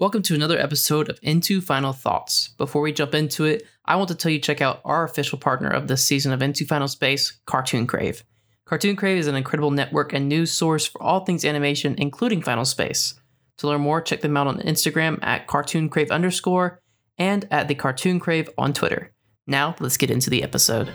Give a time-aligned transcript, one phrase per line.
[0.00, 2.50] Welcome to another episode of Into Final Thoughts.
[2.56, 5.68] Before we jump into it, I want to tell you check out our official partner
[5.68, 8.22] of this season of Into Final Space, Cartoon Crave.
[8.64, 12.64] Cartoon Crave is an incredible network and news source for all things animation, including Final
[12.64, 13.18] Space.
[13.56, 16.80] To learn more, check them out on Instagram at Cartoon Crave underscore
[17.18, 19.12] and at the Cartoon Crave on Twitter.
[19.48, 20.92] Now, let's get into the episode.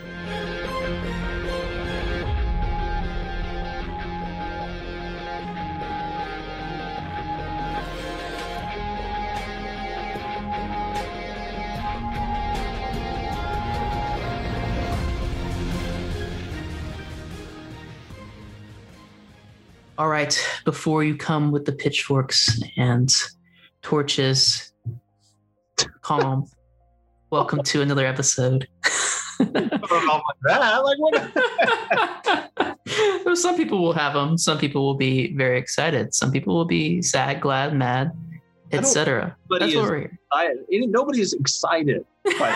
[20.23, 23.14] Right, before you come with the pitchforks and
[23.81, 24.71] torches,
[26.01, 26.47] calm.
[27.29, 28.67] Welcome to another episode.
[33.33, 34.38] some people will have them.
[34.38, 36.14] Some people will be very excited.
[36.14, 38.11] Some people will be sad, glad, mad,
[38.72, 39.36] etc.
[39.50, 40.19] That's what we're here.
[40.31, 40.89] Excited.
[40.92, 42.05] Nobody is excited.
[42.38, 42.55] But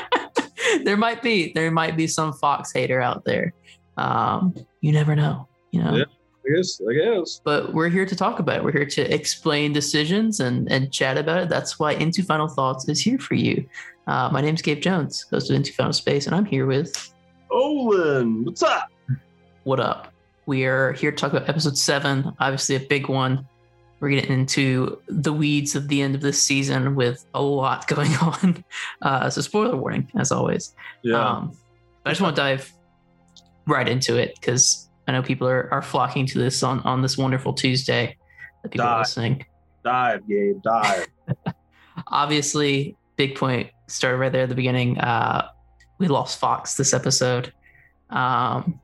[0.82, 3.54] there might be there might be some Fox hater out there.
[3.96, 5.46] Um, you never know.
[5.70, 5.94] You know.
[5.98, 6.04] Yeah.
[6.46, 7.40] I guess, I guess.
[7.42, 8.64] But we're here to talk about it.
[8.64, 11.48] We're here to explain decisions and, and chat about it.
[11.48, 13.66] That's why Into Final Thoughts is here for you.
[14.06, 17.14] Uh, my name's Gabe Jones, host of Into Final Space, and I'm here with
[17.50, 18.44] Olan.
[18.44, 18.90] What's up?
[19.62, 20.12] What up?
[20.44, 23.46] We are here to talk about episode seven, obviously a big one.
[24.00, 28.12] We're getting into the weeds of the end of this season with a lot going
[28.16, 28.64] on.
[29.00, 30.74] Uh, so, spoiler warning, as always.
[31.02, 31.26] Yeah.
[31.26, 31.56] Um,
[32.04, 32.70] I just want to dive
[33.66, 37.16] right into it because I know people are, are flocking to this on, on this
[37.18, 38.16] wonderful Tuesday
[38.62, 38.94] that people Dive.
[38.96, 39.44] are listening.
[39.84, 41.06] dive, Gabe, dive.
[42.08, 44.98] Obviously, big point started right there at the beginning.
[44.98, 45.48] Uh,
[45.98, 47.52] we lost Fox this episode.
[48.10, 48.80] Um,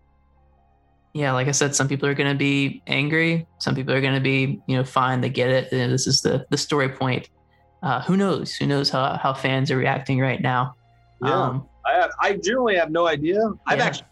[1.12, 3.46] yeah, like I said, some people are going to be angry.
[3.58, 5.20] Some people are going to be, you know, fine.
[5.20, 5.72] They get it.
[5.72, 7.28] You know, this is the the story point.
[7.82, 8.54] Uh, who knows?
[8.54, 10.76] Who knows how, how fans are reacting right now?
[11.24, 11.32] Yeah.
[11.32, 13.40] Um, I have, I generally have no idea.
[13.66, 13.84] I've Yeah.
[13.86, 14.06] actually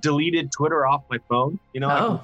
[0.00, 1.58] deleted Twitter off my phone.
[1.72, 2.22] You know, I can- oh,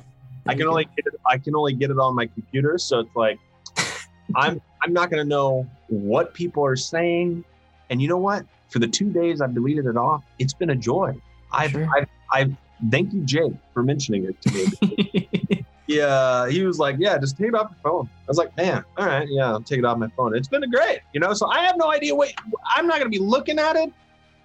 [0.49, 3.17] I can only get it, I can only get it on my computer, so it's
[3.17, 3.39] like
[4.37, 7.45] I'm I'm not gonna know what people are saying.
[7.91, 8.45] And you know what?
[8.69, 11.15] For the two days I've deleted it off, it's been a joy.
[11.53, 11.89] I've Sure.
[11.97, 12.53] I've, I've
[12.91, 15.65] thank you, Jake, for mentioning it to me.
[15.87, 18.09] yeah, he was like, Yeah, just take it off your phone.
[18.23, 20.37] I was like, Man, all right, yeah, I'll take it off my phone.
[20.37, 21.33] It's been great, you know.
[21.33, 22.33] So I have no idea what
[22.75, 23.93] I'm not gonna be looking at it.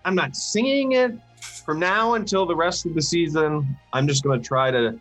[0.06, 1.14] I'm not seeing it.
[1.42, 5.00] From now until the rest of the season, I'm just gonna try to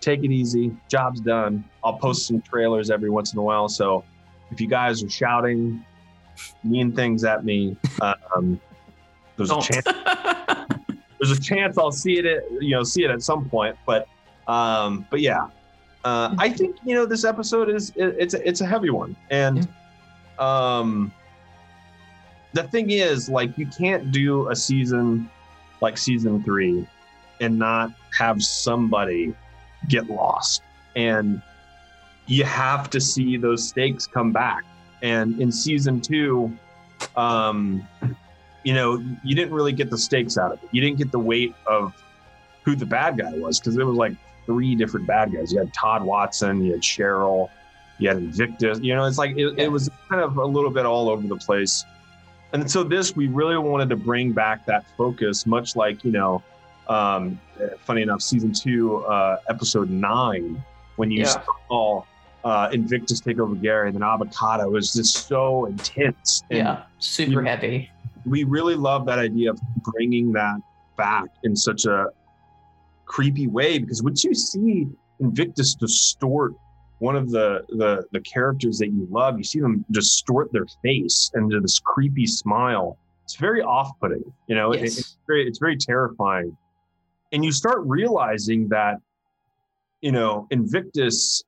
[0.00, 0.74] take it easy.
[0.88, 1.64] Job's done.
[1.84, 3.68] I'll post some trailers every once in a while.
[3.68, 4.04] So
[4.50, 5.84] if you guys are shouting
[6.64, 8.60] mean things at me, um,
[9.36, 9.62] there's a Don't.
[9.62, 9.86] chance.
[11.22, 12.24] There's a chance I'll see it.
[12.24, 13.76] At, you know, see it at some point.
[13.84, 14.08] But,
[14.48, 15.48] um, but yeah,
[16.02, 19.14] uh, I think you know this episode is it, it's a, it's a heavy one,
[19.28, 19.68] and
[20.38, 21.12] um,
[22.54, 25.30] the thing is, like, you can't do a season
[25.80, 26.86] like season three
[27.40, 29.34] and not have somebody
[29.88, 30.62] get lost.
[30.96, 31.40] And
[32.26, 34.64] you have to see those stakes come back.
[35.02, 36.56] And in season two,
[37.16, 37.86] um,
[38.64, 40.68] you know, you didn't really get the stakes out of it.
[40.72, 41.94] You didn't get the weight of
[42.64, 44.12] who the bad guy was because there was like
[44.46, 45.52] three different bad guys.
[45.52, 47.48] You had Todd Watson, you had Sheryl,
[47.98, 48.80] you had Invictus.
[48.80, 51.36] You know, it's like it, it was kind of a little bit all over the
[51.36, 51.84] place.
[52.52, 56.42] And so this, we really wanted to bring back that focus, much like you know,
[56.88, 57.40] um,
[57.84, 60.62] funny enough, season two, uh, episode nine,
[60.96, 61.42] when you Yeah.
[61.68, 62.02] saw
[62.42, 66.42] uh, Invictus take over Gary, and then Avocado was just so intense.
[66.50, 67.90] And yeah, super you- heavy.
[68.24, 69.60] we really love that idea of
[69.92, 70.56] bringing that
[70.96, 72.06] back in such a
[73.04, 74.88] creepy way because once you see
[75.20, 76.54] Invictus distort
[77.00, 81.30] one of the, the the characters that you love, you see them distort their face
[81.34, 82.96] into this creepy smile.
[83.24, 84.72] It's very off-putting, you know.
[84.72, 86.56] It- it's very it's very terrifying,
[87.32, 88.96] and you start realizing that,
[90.02, 91.42] you know, Invictus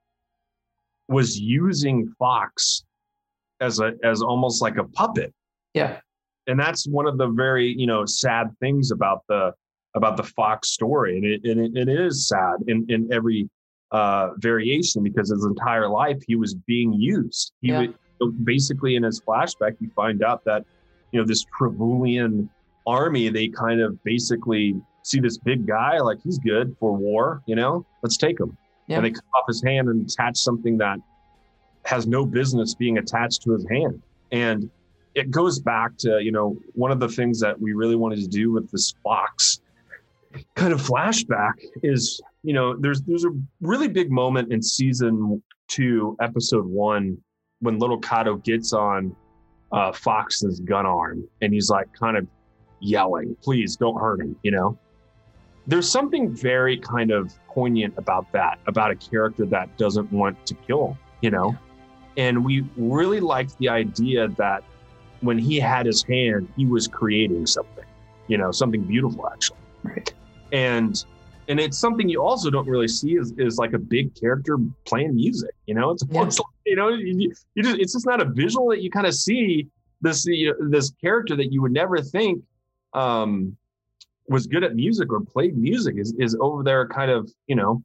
[1.09, 2.85] was using Fox
[3.61, 5.33] as a as almost like a puppet
[5.75, 6.01] Yeah,
[6.47, 9.53] and that's one of the very you know sad things about the
[9.95, 13.49] about the Fox story, and it and it, it is sad in in every
[13.93, 17.53] uh, variation because his entire life he was being used.
[17.61, 17.87] He Yeah.
[18.21, 20.65] would, basically in his flashback you find out that
[21.11, 22.49] you know this Trevulian
[22.87, 27.57] army they kind of basically see this big guy like he's good for war, you
[27.57, 28.57] know, let's take him,
[28.87, 28.97] Yeah.
[28.97, 30.99] and they cut off his hand and attach something that
[31.85, 34.01] has no business being attached to his hand,
[34.31, 34.71] and
[35.15, 38.29] it goes back to you know one of the things that we really wanted to
[38.29, 39.61] do with this fox
[40.55, 43.31] kind of flashback is you know there's there's a
[43.61, 47.17] really big moment in season two episode one
[47.61, 49.15] when little Cato gets on
[49.71, 52.27] uh, Fox's gun arm and he's like kind of
[52.81, 54.79] yelling, "Please don't hurt him," you know.
[55.67, 60.55] There's something very kind of poignant about that, about a character that doesn't want to
[60.55, 61.57] kill you know.
[62.19, 64.63] And we really liked the idea that
[65.21, 67.87] when he had his hand, he was creating something,
[68.27, 69.59] you know, something beautiful actually.
[69.83, 70.13] Right.
[70.53, 71.03] And
[71.53, 74.57] and it's something you also don't really see is, is like a big character
[74.87, 75.51] playing music.
[75.67, 76.25] You know, it's, Yeah.
[76.25, 79.15] it's you know, you, you just it's just not a visual that you kind of
[79.15, 79.69] see
[80.01, 82.43] this you know, this character that you would never think
[82.95, 83.55] um,
[84.29, 87.83] was good at music or played music is is over there kind of you know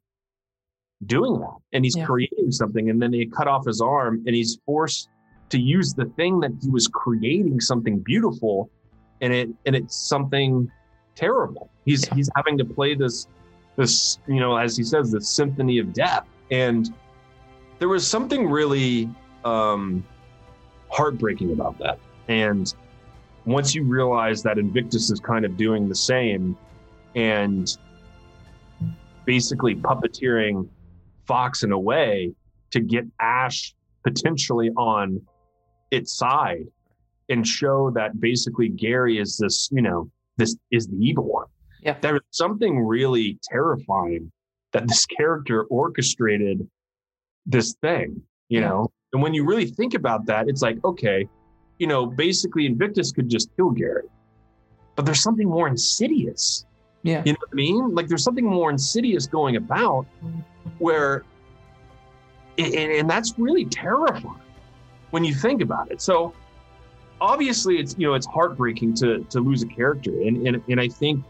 [1.06, 2.06] doing that and he's Yeah.
[2.06, 5.10] creating something and then they cut off his arm and he's forced
[5.50, 8.70] to use the thing that he was creating something beautiful
[9.22, 10.72] and it and it's something
[11.16, 12.16] terrible he's Yeah.
[12.16, 13.28] he's having to play this
[13.78, 16.26] this you know as he says the symphony of death.
[16.52, 16.94] And
[17.80, 19.10] there was something really
[19.46, 20.04] um
[20.90, 22.00] heartbreaking about that.
[22.28, 22.74] And
[23.46, 26.58] once you realize that invictus is kind of doing the same
[27.16, 27.78] and
[29.26, 30.68] basically puppeteering
[31.26, 32.34] fox in a way
[32.72, 35.22] to get ash potentially on
[35.92, 36.66] its side
[37.30, 41.48] and show that basically gary is this you know this is the evil one
[41.82, 41.98] Yeah.
[42.02, 44.32] there's something really terrifying
[44.74, 46.68] that this character orchestrated
[47.46, 48.70] this thing you Yeah.
[48.70, 51.28] know and when you really think about that it's like okay
[51.80, 54.08] you know basically invictus could just kill gary
[54.96, 56.66] but there's something more insidious
[57.04, 57.22] Yeah.
[57.26, 57.96] you know what I mean?
[57.96, 60.06] Like there's something more insidious going about
[60.80, 61.24] where,
[62.58, 64.42] and, and that's really terrifying
[65.12, 66.02] when you think about it.
[66.02, 66.34] So
[67.22, 70.12] obviously it's, you know, it's heartbreaking to, to lose a character.
[70.24, 71.24] And, and, and I think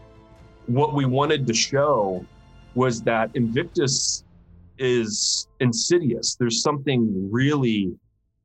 [0.68, 2.24] what we wanted to show
[2.74, 4.24] was that Invictus
[4.78, 6.36] is insidious.
[6.38, 7.90] There's something really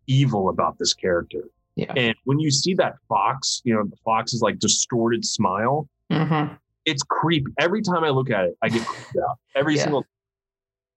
[0.08, 1.44] evil about this character.
[1.76, 1.94] Yeah.
[1.96, 6.54] And when you see that fox, you know, the fox is like distorted smile, Mm-hmm.
[6.86, 7.48] it's creep.
[7.60, 9.38] Every time I look at it, I get creeped out.
[9.56, 9.84] Every Yeah.
[9.84, 10.06] single.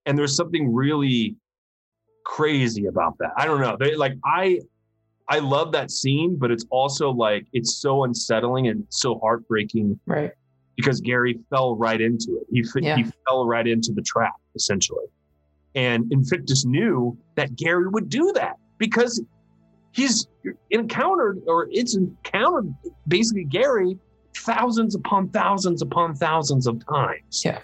[0.05, 1.37] And there's something really
[2.25, 3.31] crazy about that.
[3.37, 3.77] I don't know.
[3.79, 4.61] They like I,
[5.29, 10.33] I love that scene, but it's also like it's so unsettling and so heartbreaking Right.
[10.77, 12.47] Because Gary fell right into it.
[12.51, 12.97] He Yeah.
[12.97, 15.07] he fell right into the trap essentially,
[15.75, 19.23] and Invictus knew that Gary would do that because
[19.93, 20.27] he's
[20.71, 22.73] encountered or it's encountered
[23.09, 23.99] basically Gary
[24.37, 27.43] thousands upon thousands upon thousands of times.
[27.45, 27.61] Yeah.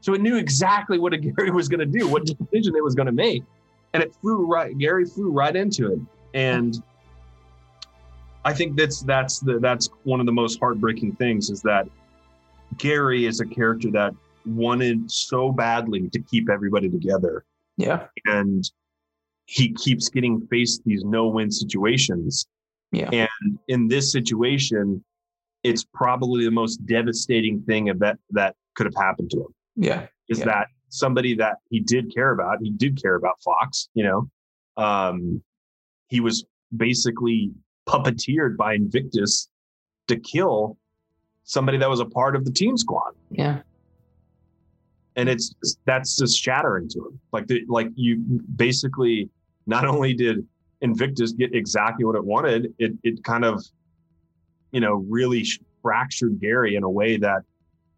[0.00, 2.94] So it knew exactly what a Gary was going to do, what decision it was
[2.94, 3.44] going to make,
[3.92, 4.76] and it flew right.
[4.78, 5.98] Gary flew right into it,
[6.34, 6.82] and
[8.44, 11.88] I think that's that's the that's one of the most heartbreaking things is that
[12.78, 14.14] Gary is a character that
[14.46, 17.44] wanted so badly to keep everybody together,
[17.76, 18.06] Yeah.
[18.26, 18.68] and
[19.46, 22.46] he keeps getting faced these no-win situations.
[22.90, 23.10] Yeah.
[23.12, 25.04] And in this situation,
[25.62, 30.06] it's probably the most devastating thing that that could have happened to him Yeah.
[30.28, 30.46] is Yeah.
[30.46, 34.28] that somebody that he did care about, he did care about Fox, you know.
[34.76, 35.42] Um,
[36.08, 36.44] he was
[36.76, 37.52] basically
[37.86, 39.48] puppeteered by Invictus
[40.08, 40.76] to kill
[41.44, 43.12] somebody that was a part of the team squad.
[43.30, 43.60] Yeah.
[45.16, 47.20] And it's that's just shattering to him.
[47.32, 48.18] Like the, like you
[48.56, 49.28] basically
[49.66, 50.46] not only did
[50.80, 53.62] Invictus get exactly what it wanted, it it kind of
[54.70, 55.46] you know really
[55.82, 57.42] fractured Gary in a way that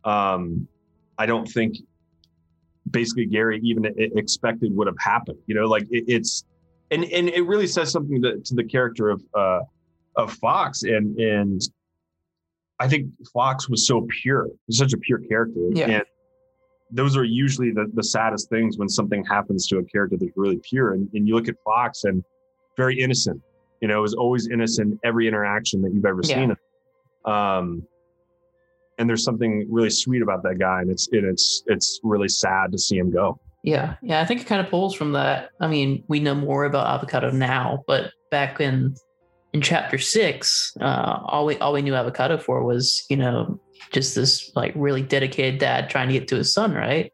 [0.05, 0.67] um,
[1.17, 1.77] I don't think
[2.91, 5.39] basically Gary even expected would have happened.
[5.47, 6.45] You know, like it, it's
[6.91, 9.61] and and it really says something to, to the character of uh,
[10.17, 11.61] of Fox and and
[12.81, 15.87] I think Fox was so pure, He's such a pure character, Yeah.
[15.91, 16.05] and
[16.91, 20.61] those are usually the, the saddest things when something happens to a character that's really
[20.69, 20.93] pure.
[20.93, 22.23] And, and you look at Fox and
[22.77, 23.41] very innocent,
[23.81, 26.35] you know, is always innocent every interaction that you've ever Yeah.
[26.35, 26.57] seen.
[27.25, 27.87] Um,
[28.99, 32.71] and there's something really sweet about that guy, and it's and it's it's really sad
[32.73, 33.41] to see him go.
[33.63, 35.51] Yeah, yeah, I think it kind of pulls from that.
[35.61, 38.95] I mean, we know more about avocado now, but back in
[39.55, 43.59] in chapter six, uh, all we all we knew avocado for was you know
[43.93, 47.13] just this like really dedicated dad trying to get to his son, right?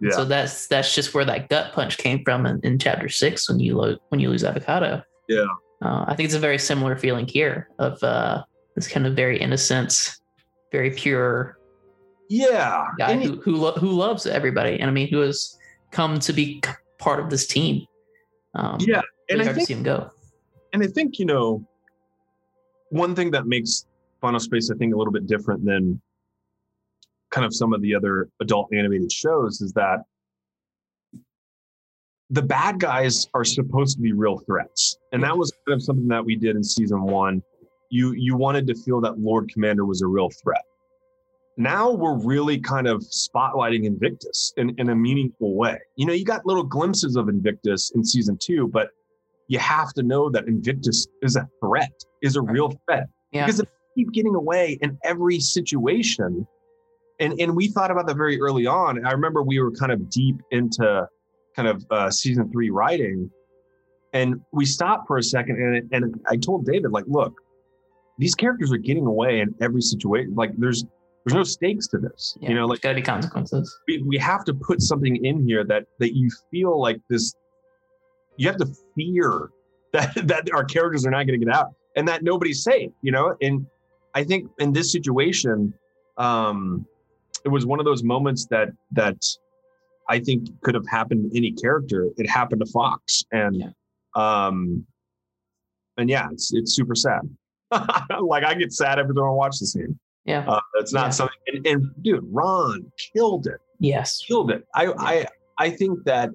[0.00, 0.10] Yeah.
[0.10, 3.60] So that's that's just where that gut punch came from in, in chapter six when
[3.60, 5.02] you lo- when you lose avocado.
[5.28, 5.46] Yeah.
[5.82, 8.42] uh, I think it's a very similar feeling here of uh,
[8.74, 10.10] this kind of very innocent,
[10.72, 11.56] very pure
[12.28, 15.56] Yeah, guy and who who, lo- who loves everybody, and I mean who has
[15.92, 16.60] come to be
[16.98, 17.86] part of this team.
[18.54, 20.10] Um, yeah, and really I hard think to see him go.
[20.72, 21.64] and I think you know
[22.90, 23.86] one thing that makes
[24.20, 26.00] Final Space I think a little bit different than
[27.30, 30.00] kind of some of the other adult animated shows is that
[32.30, 36.08] the bad guys are supposed to be real threats, and that was kind of something
[36.08, 37.42] that we did in season one.
[37.90, 40.62] You you wanted to feel that Lord Commander was a real threat.
[41.56, 45.78] Now we're really kind of spotlighting Invictus in, in a meaningful way.
[45.94, 48.90] You know, you got little glimpses of Invictus in season two, but
[49.48, 53.06] you have to know that Invictus is a threat, is a real threat.
[53.32, 53.46] Yeah.
[53.46, 56.46] Because if they keep getting away in every situation,
[57.20, 59.04] and and we thought about that very early on.
[59.06, 61.08] I remember we were kind of deep into
[61.54, 63.30] kind of uh, season three writing,
[64.12, 67.34] and we stopped for a second, and and I told David like, look,
[68.18, 70.34] these characters are getting away in every situation.
[70.34, 70.84] Like there's
[71.24, 72.36] there's no stakes to this.
[72.40, 73.78] Yeah, you know, there's like gotta be consequences.
[73.88, 77.34] we, we have to put something in here that that you feel like this
[78.38, 79.50] you have to fear
[79.92, 83.12] that that our characters are not going to get out and that nobody's safe you
[83.12, 83.66] know and
[84.14, 85.72] i think in this situation
[86.18, 86.86] um
[87.44, 89.16] it was one of those moments that that
[90.08, 93.68] i think could have happened to any character it happened to fox and Yeah.
[94.14, 94.84] um
[95.96, 97.20] and yeah it's it's super sad
[98.20, 100.44] like i get sad every time i watch the scene Yeah.
[100.48, 101.10] uh, that's not Yeah.
[101.10, 104.22] something and, and dude ron killed it yes.
[104.26, 104.64] killed it.
[104.74, 105.26] I I
[105.58, 106.30] I think that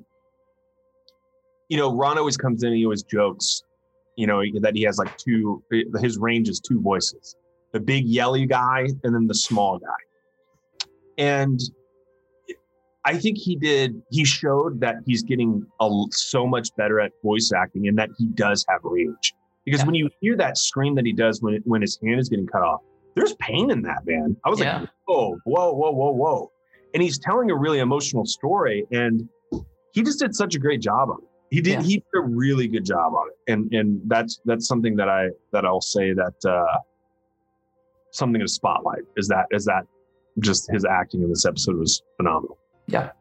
[1.72, 3.64] you know Ron always comes in and he always jokes,
[4.18, 5.64] you know, that he has like two
[6.02, 7.38] his range is two voices.
[7.72, 9.88] The big yelly guy and then the small guy.
[11.18, 11.62] And
[13.06, 17.54] I think he did he showed that he's getting a, so much better at voice
[17.56, 19.34] acting and that he does have range.
[19.64, 19.86] Because Yeah.
[19.86, 22.64] when you hear that scream that he does when when his hand is getting cut
[22.64, 22.82] off,
[23.16, 24.36] there's pain in that, man.
[24.44, 24.82] I was Yeah.
[24.82, 26.52] like, whoa, whoa, whoa, whoa, whoa
[26.94, 29.30] and he's telling a really emotional story and
[29.94, 31.82] he just did such a great job on it he did Yeah.
[31.84, 35.30] he did a really good job on it and and that's that's something that i
[35.54, 36.78] that i'll say that uh
[38.12, 39.84] something to spotlight is that is that
[40.40, 43.12] just his acting in this episode was phenomenal Yeah,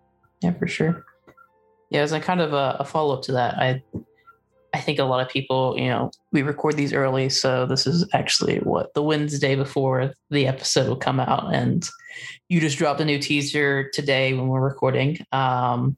[0.43, 1.05] Yeah, for sure.
[1.91, 3.83] Yeah, as a kind of a, a follow up to that, I
[4.73, 8.09] I think a lot of people, you know, we record these early, so this is
[8.15, 11.89] actually what the Wednesday before the episode will come out, and
[12.49, 15.19] you just dropped a new teaser today when we're recording.
[15.33, 15.97] Um,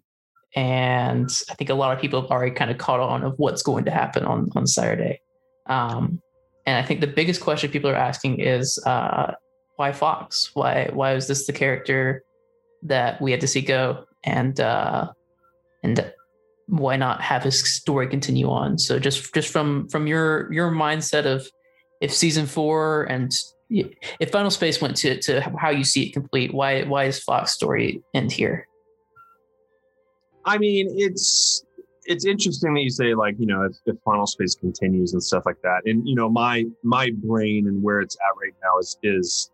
[0.55, 3.63] and I think a lot of people have already kind of caught on of what's
[3.63, 5.21] going to happen on on Saturday.
[5.67, 6.21] Um,
[6.67, 9.33] and I think the biggest question people are asking is uh,
[9.77, 10.51] why Fox?
[10.55, 12.23] Why why was this the character
[12.83, 14.05] that we had to see go?
[14.25, 15.13] And uh,
[15.83, 16.13] and
[16.67, 18.79] why not have his story continue on?
[18.79, 21.49] So just just from from your your mindset of
[22.01, 23.33] if season four and
[23.71, 27.53] if Final Space went to to how you see it complete, why why is Fox
[27.53, 28.69] story end here?
[30.45, 31.65] I mean it's
[32.05, 35.45] it's interesting that you say like you know if, if final space continues and stuff
[35.47, 35.83] like that.
[35.87, 39.51] And you know my my brain and where it's at right now is is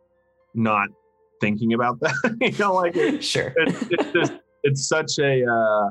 [0.54, 0.88] not
[1.40, 2.36] thinking about that.
[2.40, 3.52] You know like it, sure.
[3.56, 5.90] it's, it's just it's such a uh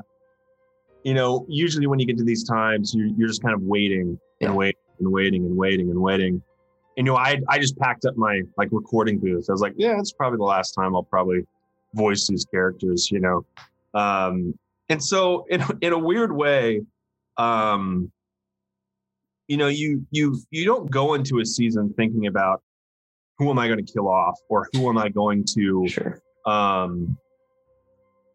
[1.04, 4.18] you know usually when you get to these times you, you're just kind of waiting
[4.40, 4.52] and Yeah.
[4.52, 6.42] waiting and waiting and waiting and waiting.
[6.96, 9.46] And you know i i just packed up my like recording booth.
[9.48, 11.46] I was like yeah it's probably the last time i'll probably
[11.94, 13.46] voice these characters you know?
[13.94, 16.80] Um and so in, in a weird way
[17.36, 18.10] um
[19.46, 22.62] you know you you you don't go into a season thinking about
[23.38, 26.20] who am i going to kill off or who am i going to Sure.
[26.46, 27.16] um,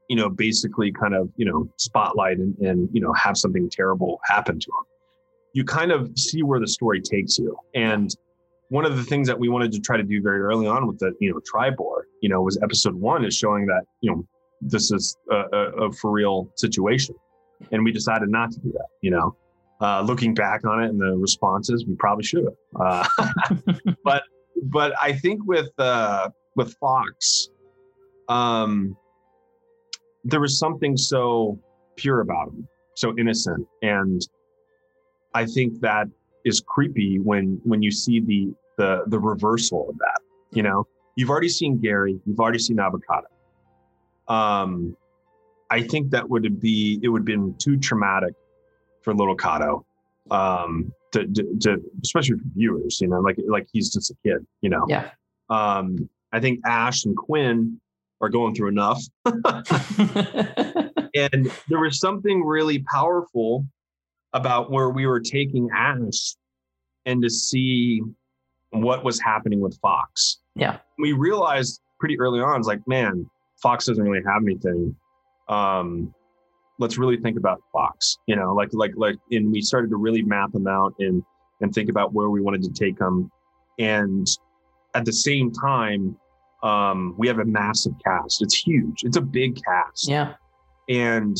[0.09, 4.19] you know, basically kind of, you know, spotlight and, and, you know, have something terrible
[4.25, 4.85] happen to him.
[5.53, 7.57] You kind of see where the story takes you.
[7.73, 8.13] And
[8.69, 10.99] one of the things that we wanted to try to do very early on with
[10.99, 14.27] the, you know, Tribore, you know, was episode one is showing that, you know,
[14.67, 17.15] this is a, a, a for real situation.
[17.71, 19.35] And we decided not to do that, you know.
[19.81, 23.07] Uh, looking back on it and the responses, we probably should have.
[23.19, 23.63] Uh,
[24.03, 24.23] but
[24.63, 27.49] but I think with uh, with Fox,
[28.29, 28.95] um,
[30.23, 31.59] there was something so
[31.97, 34.21] pure about him, so innocent, and
[35.33, 36.07] I think that
[36.45, 40.21] is creepy when when you see the the the reversal of that.
[40.51, 43.27] You know, you've already seen Gary, you've already seen Avocado.
[44.27, 44.95] Um,
[45.69, 48.33] I think that would be it would have been too traumatic
[49.01, 49.85] for Little Cato,
[50.31, 52.99] um, to, to, to especially for viewers.
[53.01, 54.45] You know, like like he's just a kid.
[54.61, 54.85] You know.
[54.87, 55.11] Yeah.
[55.49, 57.79] Um, I think Ash and Quinn
[58.21, 59.03] are going through enough.
[61.13, 63.65] and there was something really powerful
[64.33, 66.35] about where we were taking Ash
[67.05, 68.01] and to see
[68.71, 70.39] what was happening with Fox.
[70.55, 70.77] Yeah.
[70.97, 73.29] We realized pretty early on, it's like, man,
[73.63, 74.95] Fox doesn't really have anything.
[75.47, 76.13] Um,
[76.77, 80.21] let's really think about Fox, you know, like, like, like, and we started to really
[80.21, 81.23] map them out and,
[81.61, 83.31] and think about where we wanted to take them.
[83.79, 84.27] And
[84.93, 86.17] at the same time,
[86.61, 88.41] um, we have a massive cast.
[88.41, 89.03] It's huge.
[89.03, 90.33] It's a big cast yeah.
[90.89, 91.37] and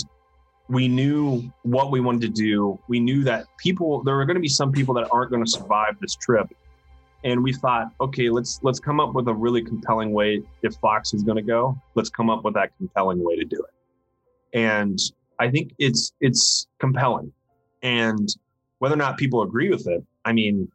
[0.70, 2.80] we knew what we wanted to do.
[2.88, 5.50] We knew that people there were going to be some people that aren't going to
[5.50, 6.48] survive this trip.
[7.24, 11.13] And we thought, okay, let's let's come up with a really compelling way if Fox
[11.13, 11.77] is going to go.
[11.96, 14.58] Let's come up with that compelling way to do it.
[14.58, 15.00] And
[15.39, 17.32] I think it's it's compelling.
[17.82, 18.30] And
[18.80, 20.70] whether or not people agree with it, I mean,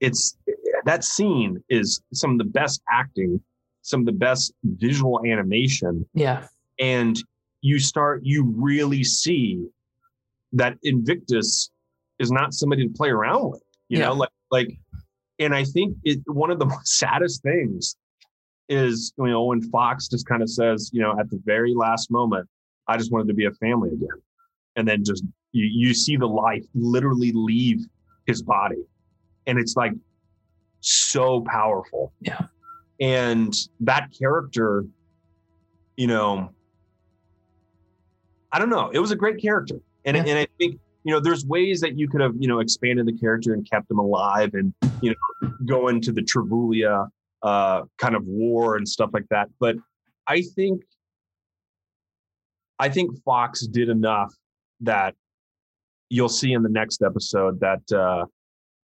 [0.00, 0.36] it's
[0.84, 3.40] that scene is some of the best acting,
[3.82, 6.06] some of the best visual animation.
[6.14, 6.46] Yeah.
[6.78, 7.18] And
[7.62, 9.66] you start, you really see
[10.52, 11.70] that Invictus
[12.18, 13.62] is not somebody to play around with.
[13.88, 14.06] You yeah.
[14.06, 14.78] know, like like,
[15.38, 17.96] and I think it one of the saddest things
[18.68, 22.10] is you know when Fox just kind of says, you know, at the very last
[22.10, 22.48] moment,
[22.88, 24.22] I just wanted to be a family again,
[24.76, 27.84] and then just you you see the life literally leave
[28.26, 28.82] his body,
[29.46, 29.92] and it's like
[30.80, 32.12] so powerful.
[32.20, 32.46] Yeah.
[33.00, 34.84] And that character,
[35.96, 36.50] you know,
[38.52, 38.90] I don't know.
[38.90, 39.80] It was a great character.
[40.04, 40.24] And, yeah.
[40.24, 43.12] and I think, you know, there's ways that you could have, you know, expanded the
[43.12, 47.06] character and kept him alive and, you know, go into the Travulia
[47.44, 49.48] uh, kind of war and stuff like that.
[49.60, 49.76] But
[50.26, 50.82] I think,
[52.80, 54.34] I think Fox did enough
[54.80, 55.14] that
[56.10, 58.26] you'll see in the next episode that uh,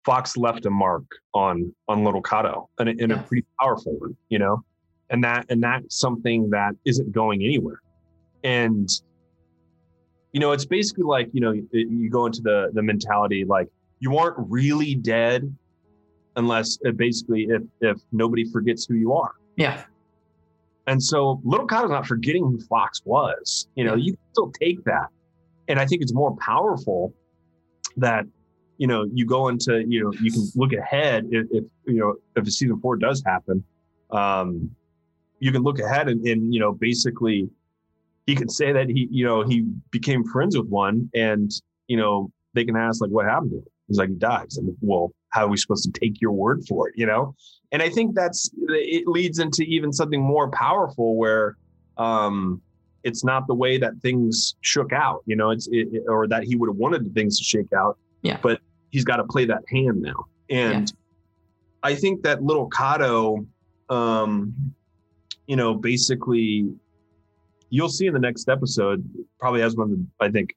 [0.05, 1.03] Fox left a mark
[1.33, 3.19] on on Little Cato and, in yeah.
[3.19, 4.63] a pretty powerful one, you know,
[5.09, 7.81] and that and that's something that isn't going anywhere.
[8.45, 8.89] And
[10.35, 13.69] you know, it's basically like you know you go into the the mentality like
[14.01, 15.55] you aren't really dead
[16.35, 19.31] unless uh, basically if if nobody forgets who you are.
[19.55, 19.85] Yeah.
[20.87, 23.69] And so Little Cato's not forgetting who Fox was.
[23.75, 24.03] You know, yeah.
[24.03, 25.07] you can still take that.
[25.69, 27.13] And I think it's more powerful
[27.95, 28.25] that
[28.77, 32.15] you know, you go into, you know, you can look ahead if, if you know,
[32.35, 33.63] if a season four does happen,
[34.11, 34.69] um,
[35.39, 37.49] you can look ahead and, and, you know, basically
[38.25, 41.51] he can say that he, you know, he became friends with one and,
[41.87, 43.65] you know, they can ask like, what happened to him?
[43.87, 44.57] He's like, he dies.
[44.57, 46.95] And well, how are we supposed to take your word for it?
[46.97, 47.35] You know?
[47.71, 51.57] And I think that's, it leads into even something more powerful where,
[51.97, 52.61] um,
[53.03, 56.55] it's not the way that things shook out, you know, it's, it, or that he
[56.55, 58.39] would have wanted things to shake out yeah.
[58.41, 58.59] But
[58.89, 60.25] he's got to play that hand now.
[60.49, 60.95] And yeah.
[61.83, 63.45] I think that little Cato,
[63.87, 64.73] um,
[65.45, 66.67] you know, basically,
[67.75, 69.03] you'll see in the next episode,
[69.39, 70.55] probably has one of the, I think,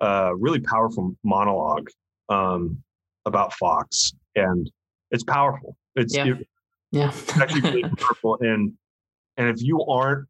[0.00, 1.88] uh, really powerful monologue
[2.28, 2.82] um,
[3.26, 4.12] about Fox.
[4.36, 4.70] And
[5.10, 5.76] it's powerful.
[5.96, 6.26] It's, yeah.
[6.26, 6.48] It,
[6.92, 7.08] yeah.
[7.08, 8.38] it's actually really powerful.
[8.40, 8.72] And,
[9.36, 10.28] and if you aren't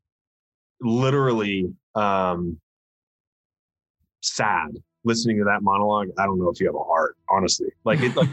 [0.81, 2.59] literally um,
[4.23, 4.71] sad
[5.05, 7.69] listening to that monologue, I don't know if you have a heart, honestly.
[7.85, 8.29] Like it, like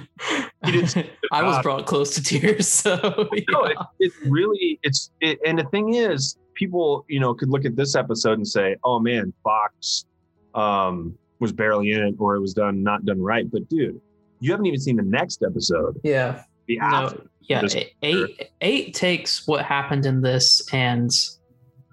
[0.66, 1.10] he did.
[1.32, 2.68] I was brought close to tears.
[2.90, 3.44] So yeah.
[3.50, 7.66] no, it, it's really it's it, and the thing is, people you know could look
[7.66, 10.06] at this episode and say, "Oh man, Fox
[10.54, 14.00] um, was barely in it, or it was done not done right." But dude,
[14.40, 16.00] you haven't even seen the next episode.
[16.04, 16.44] Yeah.
[16.68, 17.64] The no, yeah,
[18.04, 21.10] eight eight takes what happened in this and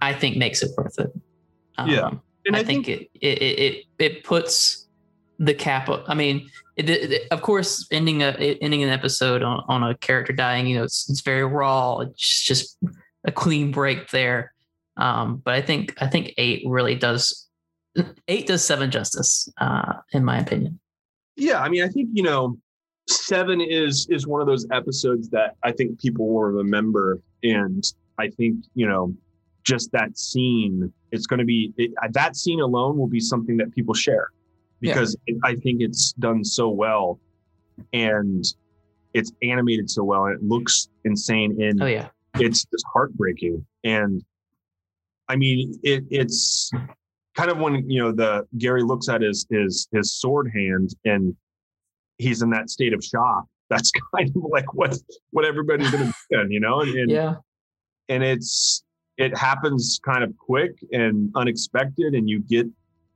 [0.03, 1.11] I think makes it worth it.
[1.79, 2.11] Um, yeah.
[2.45, 4.87] And I, I think, think, it, it it it puts
[5.39, 5.89] the cap.
[6.07, 10.35] I mean, it, it, of course, ending a ending an episode on, on a character
[10.35, 12.01] dying, you know, it's, it's very raw.
[12.01, 12.79] It's just
[13.25, 14.53] a clean break there.
[14.97, 17.49] Um, but I think I think eight really does
[18.29, 20.79] eight does seven justice, uh, in my opinion.
[21.37, 22.59] Yeah, I mean, I think you know,
[23.09, 27.85] seven is is one of those episodes that I think people will remember, and
[28.19, 29.15] I think you know,
[29.67, 33.75] just that scene it's going to be it, that scene alone will be something that
[33.75, 34.29] people share
[34.81, 35.35] because yeah.
[35.35, 37.19] it, I think it's done so well
[37.93, 38.45] and
[39.15, 44.23] it's animated so well and it looks insane and oh yeah it's just heartbreaking and
[45.29, 46.71] I mean it, it's
[47.35, 51.35] kind of when you know the Gary looks at his his his sword hand and
[52.19, 53.45] he's in that state of shock.
[53.69, 54.97] That's kind of like what
[55.31, 57.35] what everybody's gonna do you know and, and yeah.
[58.09, 58.85] and it's
[59.17, 62.67] it happens kind of quick and unexpected and you get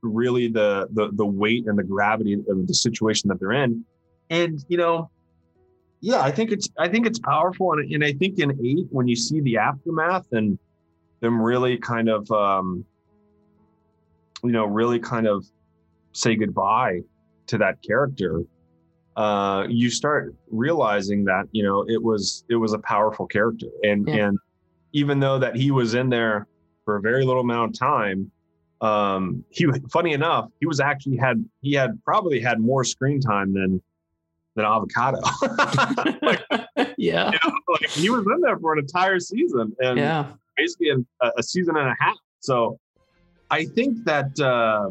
[0.03, 3.85] really the, the the weight and the gravity of the situation that they're in.
[4.31, 5.11] And you know
[6.01, 9.07] yeah i think it's i think it's powerful and, and i think in eight when
[9.07, 10.59] you see the aftermath and
[11.21, 12.85] them really kind of um
[14.43, 15.45] you know really kind of
[16.13, 17.01] say goodbye
[17.47, 18.43] to that character
[19.17, 24.09] uh you start realizing that you know it was it was a powerful character and
[24.09, 24.27] yeah.
[24.27, 24.39] and
[24.93, 26.47] even though that he was in there
[26.85, 28.31] for a very little amount of time,
[28.81, 33.53] um, he funny enough, he was actually had he had probably had more screen time
[33.53, 33.83] than
[34.57, 35.21] than avocado.
[36.23, 36.43] like,
[36.97, 40.27] yeah, you know, like he was in there for an entire season and yeah.
[40.61, 42.17] Basically a, a, season and a half.
[42.41, 42.79] So
[43.51, 44.91] I think that uh,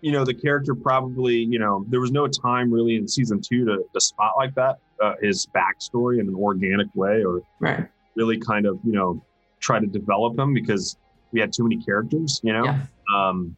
[0.00, 3.64] you know, the character probably, you know, there was no time really in season two
[3.66, 7.86] to, to spotlight that uh, his backstory in an organic way or Right.
[8.14, 9.22] really kind of, you know,
[9.60, 10.96] try to develop him because
[11.32, 12.64] we had too many characters, you know?
[12.64, 12.80] Yeah.
[13.14, 13.56] Um,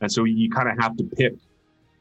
[0.00, 1.34] and so you kind of have to pick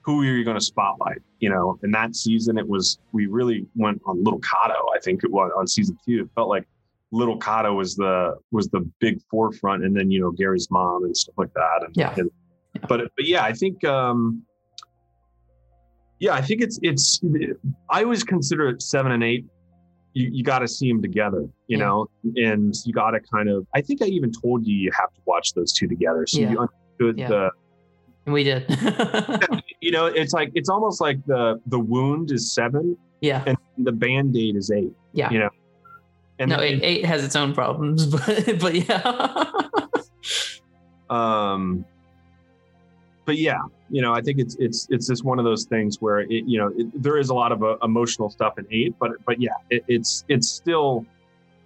[0.01, 1.77] who you're going to spotlight, you know.
[1.83, 4.79] And that season, it was we really went on Little Cato.
[4.95, 6.21] I think it was on season two.
[6.21, 6.65] It felt like
[7.11, 11.15] Little Cato was the was the big forefront, and then you know Gary's mom and
[11.17, 11.83] stuff like that.
[11.85, 12.13] And, Yeah.
[12.17, 12.29] and-
[12.87, 14.43] but but yeah, I think um,
[16.19, 17.19] yeah, I think it's it's.
[17.89, 19.45] I always consider it seven and eight.
[20.13, 21.85] You, you got to see them together, you Yeah.
[21.85, 23.65] know, and you got to kind of.
[23.73, 26.51] I think I even told you you have to watch those two together, so Yeah.
[26.51, 27.27] you understood Yeah.
[27.27, 27.49] the
[28.25, 28.65] And we did.
[29.81, 33.43] you know it's like it's almost like the the wound is seven yeah.
[33.47, 35.31] and the band-aid is eight Yeah.
[35.31, 35.49] you know
[36.39, 39.45] and, no, eight, eight has its own problems, but but yeah.
[41.09, 41.85] um
[43.29, 46.21] but yeah you know i think it's it's it's just one of those things where
[46.21, 49.11] it you know it, there is a lot of uh, emotional stuff in eight but
[49.23, 51.05] but yeah it, it's it's still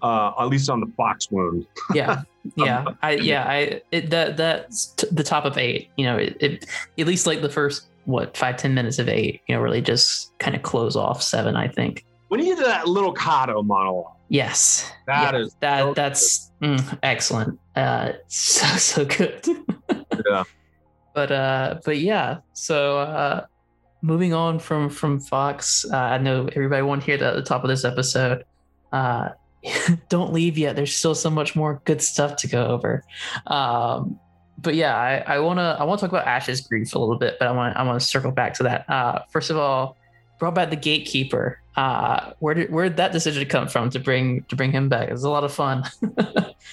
[0.01, 1.65] uh at least on the fox wound.
[1.93, 2.21] Yeah.
[2.57, 2.83] Yeah.
[3.01, 6.65] I yeah i it, that that's t- the top of eight you know it, it
[6.99, 10.37] at least like the first what five ten minutes of eight you know really just
[10.39, 12.03] kind of close off seven i think.
[12.27, 14.91] When you did that little Cato monologue yes.
[15.07, 17.59] That yeah, is that so that's mm, excellent.
[17.75, 19.45] Uh so so good.
[20.29, 20.43] Yeah.
[21.15, 23.45] but uh but yeah so uh
[24.03, 27.41] moving on from from fox uh, i know everybody wanted to hear that at the
[27.41, 28.43] top of this episode.
[28.91, 29.29] Uh
[30.09, 30.75] don't leave yet.
[30.75, 33.03] There's still so much more good stuff to go over.
[33.47, 34.19] Um
[34.59, 37.17] but yeah i i want to i want to talk about ash's grief a little
[37.17, 38.87] bit but i want i want to circle back to that.
[38.87, 39.97] Uh first of all
[40.37, 44.43] brought back the gatekeeper uh where did where did that decision come from to bring
[44.43, 45.09] to bring him back?
[45.09, 45.83] It was a lot of fun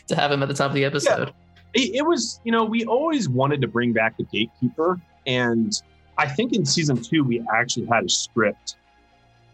[0.06, 1.32] to have him at the top of the episode.
[1.74, 5.80] It, it was you know we always wanted to bring back the gatekeeper and
[6.18, 8.76] i think in season two we actually had a script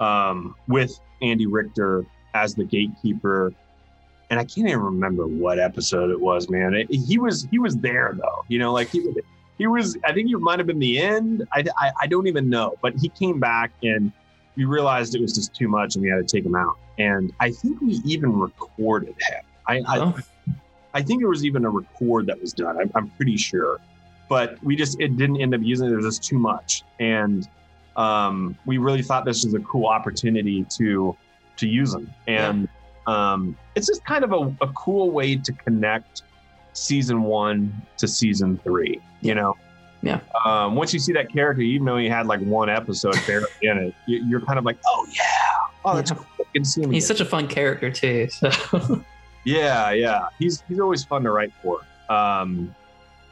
[0.01, 2.05] um, with andy richter
[2.35, 3.53] as the gatekeeper
[4.31, 6.75] and i can't even remember what episode it was man.
[6.75, 9.17] It, he was he was there though you know like he was
[9.59, 11.47] he was i think it might have been the end.
[11.53, 14.13] I, I i don't even know but he came back and
[14.57, 17.33] we realized it was just too much and we had to take him out and
[17.41, 20.17] i think we even recorded him i, I Oh.
[20.97, 22.79] I think there was even a record that was done.
[22.79, 23.81] I'm, I'm pretty sure,
[24.31, 25.91] but we just it didn't end up using it.
[25.91, 27.47] There was just too much, and
[27.97, 31.15] um, we really thought this was a cool opportunity to
[31.59, 32.11] to use them.
[32.27, 32.67] And
[33.07, 36.23] um, it's just kind of a, a cool way to connect
[36.73, 38.99] season one to season three.
[39.21, 39.55] You know.
[40.03, 40.21] Yeah.
[40.45, 43.79] Um, once you see that character, even though he had like one episode barely in
[43.79, 45.23] it, you, you're kind of like, oh yeah,
[45.85, 46.17] oh that's Yeah.
[46.19, 46.47] cool.
[46.53, 46.91] Good to see him.
[46.93, 47.17] he's again.
[47.17, 48.51] such a fun character too so
[49.45, 50.29] Yeah, yeah.
[50.39, 51.81] He's he's always fun to write for.
[52.09, 52.75] Um,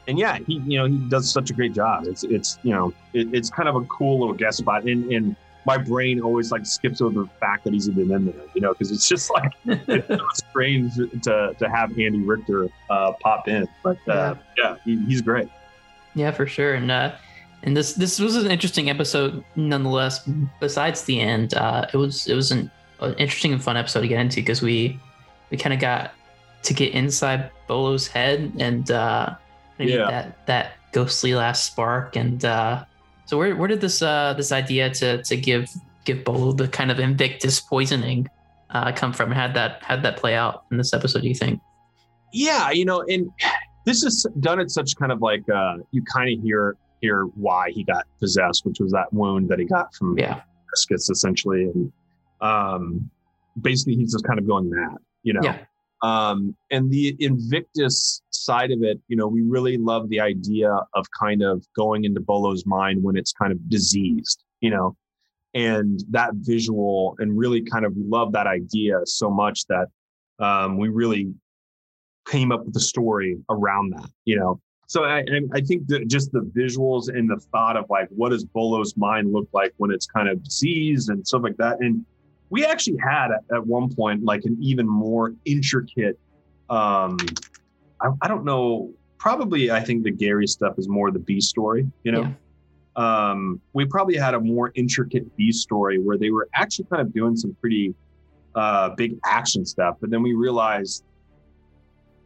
[0.07, 2.05] and yeah, he you know he does such a great job.
[2.07, 4.83] It's it's you know it, it's kind of a cool little guest spot.
[4.83, 8.35] And and my brain always like skips over the fact that he's even in there.
[8.53, 13.13] You know, because it's just like it's so strange to to have Andy Richter uh,
[13.21, 13.67] pop in.
[13.83, 15.49] But uh, yeah, he, he's great.
[16.15, 16.73] Yeah, for sure.
[16.75, 17.15] And uh
[17.63, 20.27] and this this was an interesting episode nonetheless.
[20.59, 24.07] Besides the end, uh it was it was an, an interesting and fun episode to
[24.07, 24.99] get into because we
[25.51, 26.13] we kind of got
[26.63, 29.35] to get inside Bolo's head and uh
[29.77, 30.09] Yeah.
[30.09, 32.85] that that ghostly last spark and uh
[33.25, 35.67] so where where did this uh this idea to to give
[36.05, 38.29] give Bolo the kind of Invictus poisoning
[38.69, 39.31] uh come from?
[39.31, 41.59] Had that had that play out in this episode, do you think?
[42.31, 43.29] Yeah, you know, and
[43.85, 47.69] this is done at such kind of like uh, you kind of hear hear why
[47.71, 50.41] he got possessed, which was that wound that he got from Yeah.
[50.71, 51.91] biscuits essentially and
[52.41, 53.09] um
[53.61, 55.57] basically he's just kind of going mad you know Yeah.
[56.01, 61.05] um and the invictus side of it you know we really love the idea of
[61.17, 64.97] kind of going into bolo's mind when it's kind of diseased you know
[65.53, 69.87] and that visual and really kind of love that idea so much that
[70.39, 71.33] um we really
[72.27, 76.31] came up with the story around that you know so I, I- think that just
[76.31, 80.05] the visuals and the thought of like what does Bolo's mind look like when it's
[80.05, 81.79] kind of diseased and stuff like that.
[81.79, 82.05] And
[82.49, 86.19] we actually had at, one point like an even more intricate.
[86.69, 87.17] Um,
[88.01, 88.93] I, I don't know.
[89.17, 91.89] Probably, I think the Gary stuff is more the B story.
[92.03, 92.35] You know,
[92.95, 97.11] um, we probably had a more intricate B story where they were actually kind of
[97.11, 97.95] doing some pretty
[98.53, 101.03] uh, big action stuff, but then we realized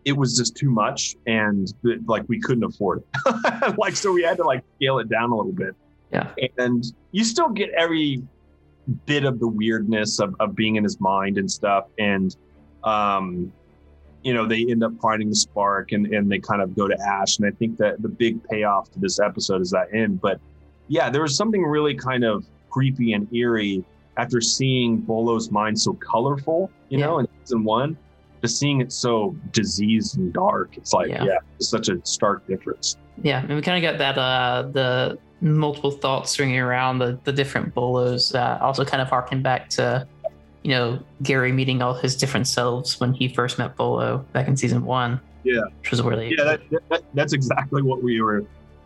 [0.09, 1.71] it was just too much and
[2.07, 3.75] like we couldn't afford it.
[3.77, 5.75] Like so we had to like scale it down a little bit.
[6.11, 6.31] Yeah.
[6.57, 8.23] and you still get every
[9.05, 11.85] bit of the weirdness of, of being in his mind and stuff.
[11.99, 12.35] And
[12.83, 13.53] um
[14.23, 16.97] you know they end up finding the spark and and they kind of go to
[17.07, 17.37] ash.
[17.37, 20.19] And i think that the big payoff to this episode is that end.
[20.21, 20.39] But
[20.87, 23.83] yeah there was something really kind of creepy and eerie
[24.17, 27.05] after seeing bolo's mind so colorful you Yeah.
[27.05, 27.95] know in season one
[28.41, 31.23] to seeing it so diseased and dark it's like Yeah.
[31.23, 35.17] yeah, it's such a stark difference Yeah, and we kind of got that uh the
[35.41, 38.35] multiple thoughts swinging around the the different bolos.
[38.35, 40.07] Uh, also, kind of harking back to
[40.63, 44.57] you know Gary meeting all his different selves when he first met Bolo back in
[44.57, 45.19] season one.
[45.43, 45.61] Yeah.
[45.79, 48.43] which was really yeah that, that, that's exactly what we were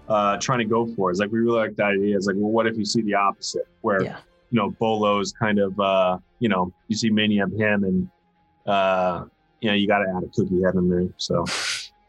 [0.08, 2.52] uh trying to go for is like we really like that idea it's like well
[2.52, 4.18] what if you see the opposite where yeah
[4.54, 8.08] you know, Bolo's kind of, uh, you know, you see many of him and,
[8.68, 9.26] uh,
[9.64, 11.08] you know, you got to add a cookie head in there.
[11.18, 11.46] So,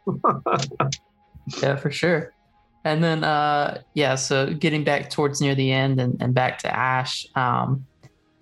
[1.63, 2.33] yeah for sure.
[2.85, 6.77] And then uh yeah, so getting back towards near the end and, and back to
[6.77, 7.27] Ash.
[7.35, 7.87] Um,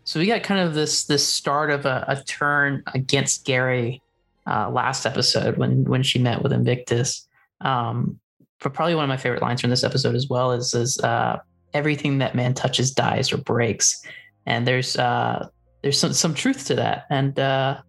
[0.05, 4.03] so we got kind of this this start of a, a turn against Gary
[4.47, 7.29] uh, last episode when when she met with Invictus.
[7.61, 8.19] Um,
[8.61, 11.39] but probably one of my favorite lines from this episode as well is is uh,
[11.75, 14.05] everything that man touches dies or breaks,
[14.47, 15.47] and there's uh,
[15.83, 17.81] there's some some truth to that, and uh,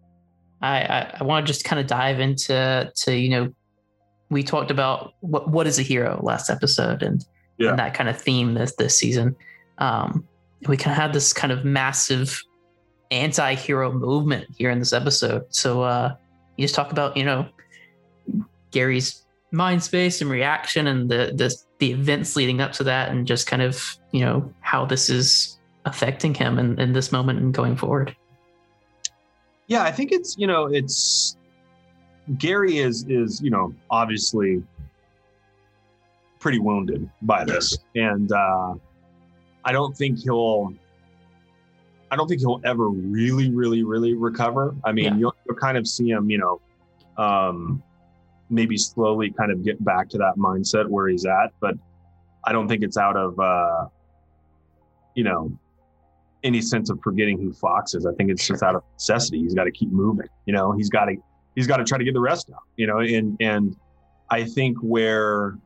[0.64, 3.54] I I, I want to just kind of dive into to you know
[4.30, 7.24] we talked about what what is a hero last episode and,
[7.58, 7.70] Yeah.
[7.70, 9.36] and that kind of theme this this season.
[9.78, 10.26] Um,
[10.66, 12.40] we kind of had this kind of massive
[13.10, 15.44] anti-hero movement here in this episode.
[15.50, 16.16] So uh,
[16.56, 17.46] you just talk about you know
[18.70, 23.26] Gary's mind space and reaction and the the the events leading up to that and
[23.26, 27.52] just kind of you know how this is affecting him in, in this moment and
[27.52, 28.16] going forward.
[29.66, 31.36] Yeah, I think it's, you know, it's
[32.38, 34.62] Gary is, is, you know, obviously
[36.38, 37.78] pretty wounded by this.
[37.94, 38.74] And, uh,
[39.64, 40.74] I don't think he'll,
[42.10, 44.74] I don't think he'll ever really, really, really recover.
[44.84, 45.16] I mean, Yeah.
[45.16, 46.60] you'll, you'll kind of see him, you know,
[47.16, 47.82] um,
[48.50, 51.74] maybe slowly kind of get back to that mindset where he's at, but
[52.46, 53.86] I don't think it's out of, uh,
[55.14, 55.50] you know,
[56.44, 58.06] any sense of forgetting who Fox is.
[58.06, 59.40] I think it's just out of necessity.
[59.40, 60.26] He's got to keep moving.
[60.46, 61.16] You know, he's got to
[61.56, 62.60] he's got to try to get the rest out.
[62.76, 63.76] You know, and and
[64.30, 65.56] I think where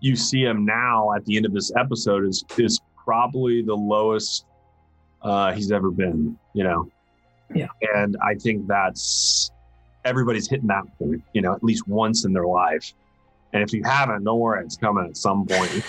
[0.00, 4.46] you see him now at the end of this episode is is probably the lowest
[5.22, 6.38] uh, he's ever been.
[6.54, 6.88] You know,
[7.54, 7.66] Yeah.
[7.94, 9.50] and I think that's
[10.04, 11.22] everybody's hitting that point.
[11.34, 12.94] You know, at least once in their life.
[13.52, 15.84] And if you haven't, don't worry, it's coming at some point.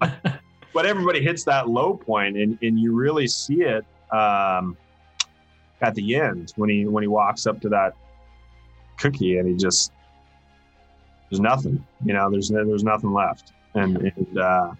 [0.72, 4.76] but everybody hits that low point and, and you really see it um,
[5.80, 7.94] at the end when he when he walks up to that
[8.98, 9.92] cookie and he just
[11.30, 13.52] there's nothing you know there's there's nothing left.
[13.74, 14.72] And, and uh,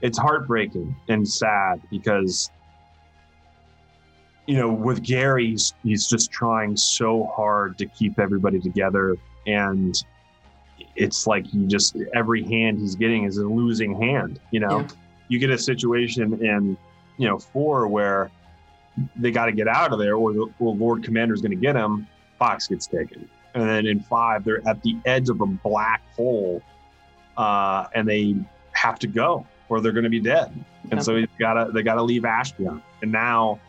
[0.00, 2.50] it's heartbreaking and sad because
[4.46, 10.02] you know with Gary he's, he's just trying so hard to keep everybody together and
[10.94, 14.80] it's like he just every hand he's getting is a losing hand you know?
[14.80, 14.88] Yeah.
[15.28, 16.76] You get a situation in
[17.16, 18.30] you know four where
[19.16, 21.56] they got to get out of there or the or lord commander is going to
[21.56, 22.06] get him
[22.38, 23.28] fox gets taken.
[23.54, 26.62] And then in five they're at the edge of a black hole
[27.36, 28.36] uh, and they
[28.72, 30.52] have to go or they're going to be dead.
[30.90, 33.60] And so they gotta they gotta leave ash behind and now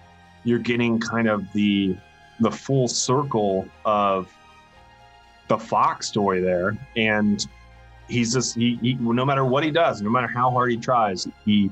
[0.43, 1.97] you're getting kind of the
[2.39, 4.33] the full circle of
[5.49, 7.47] the fox story there and
[8.09, 11.27] he's just he, he no matter what he does no matter how hard he tries
[11.45, 11.69] he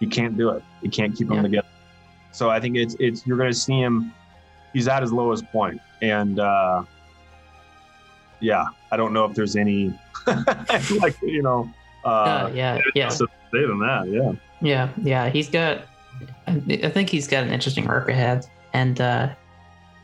[0.00, 0.62] he can't do it.
[0.82, 1.66] He can't keep them together.
[2.32, 4.12] So i think it's it's you're going to see him
[4.72, 5.80] he's at his lowest point.
[6.02, 6.84] And uh
[8.40, 9.98] yeah i don't know if there's any
[11.00, 11.68] like you know
[12.04, 14.32] Uh, uh yeah, yeah, say than that yeah.
[14.60, 15.28] Yeah, yeah.
[15.28, 15.82] He's got.
[16.46, 19.28] I I think he's got an interesting arc ahead, and uh,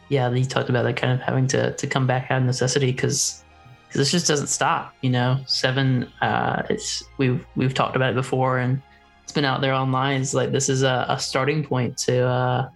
[0.09, 2.92] yeah, he talked about like kind of having to to come back out of necessity
[2.92, 3.44] because
[3.92, 4.94] this just doesn't stop.
[5.02, 6.11] You know, seven.
[6.20, 8.81] Uh, it's we've we've talked about it before, and
[9.22, 10.20] it's been out there online.
[10.20, 12.68] It's like this is a, a starting point to uh,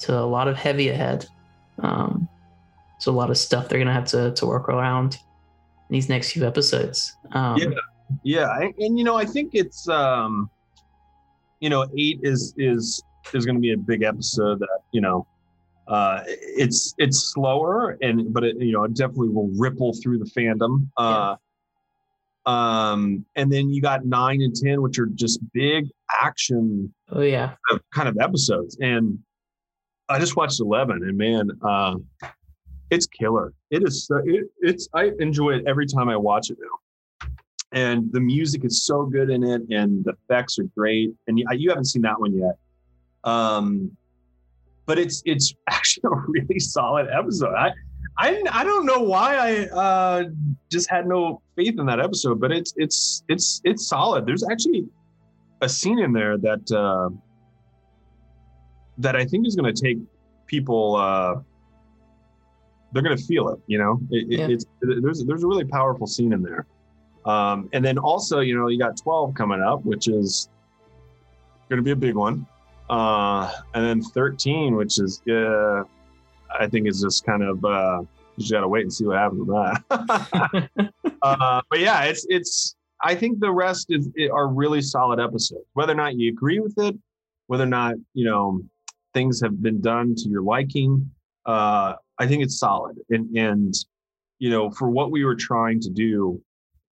[0.00, 1.26] to a lot of heavy ahead.
[1.80, 2.28] Um,
[2.98, 6.32] so a lot of stuff they're gonna have to to work around in these next
[6.32, 7.16] few episodes.
[7.32, 7.68] Um, Yeah.
[8.24, 10.50] yeah and, and you know i think it's um
[11.60, 13.00] you know eight is is
[13.32, 15.24] is going to be a big episode that you know
[15.88, 20.30] uh it's it's slower and but it you know it definitely will ripple through the
[20.36, 20.88] fandom.
[20.96, 21.36] Uh
[22.46, 25.88] um and then you got nine and ten which are just big
[26.22, 27.54] action Oh yeah.
[27.70, 28.78] of- kind of episodes.
[28.80, 29.18] And
[30.08, 31.96] i just watched 11 and man uh
[32.90, 33.52] it's killer.
[33.70, 37.28] It is so, it, it's i enjoy it every time i watch it now.
[37.72, 41.12] And the music is so good in it and the effects are great.
[41.28, 42.56] And you, you haven't seen that one yet.
[43.24, 43.96] Um
[44.90, 47.70] but it's it's actually a really solid episode i
[48.18, 49.50] I I don't know why I
[49.84, 50.24] uh,
[50.70, 54.26] just had no faith in that episode, but it's it's it's it's solid.
[54.26, 54.82] There's actually
[55.62, 57.08] a scene in there that uh,
[58.98, 59.98] that I think is going to take
[60.46, 60.96] people.
[60.96, 61.36] Uh,
[62.92, 63.60] they're going to feel it.
[63.68, 64.48] You know, it, Yeah.
[64.54, 66.66] it's there's there's a really powerful scene in there.
[67.24, 70.50] Um, and then also, you know, you got 12 coming up, which is
[71.70, 72.44] going to be a big one.
[72.90, 75.84] Uh, and then 13, which is, uh,
[76.58, 78.00] I think is just kind of, uh,
[78.36, 80.92] you just got to wait and see what happens with that.
[81.22, 85.64] uh, but yeah, it's, it's, I think the rest is are really solid episodes.
[85.74, 86.96] Whether or not you agree with it,
[87.46, 88.60] whether or not, you know,
[89.14, 91.10] things have been done to your liking,
[91.46, 92.98] uh, I think it's solid.
[93.08, 93.74] And, and,
[94.38, 96.42] you know, for what we were trying to do,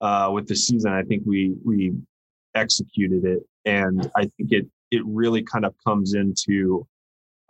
[0.00, 1.92] uh, with the season, I think we we
[2.54, 6.86] executed it, and I think it it really kind of comes into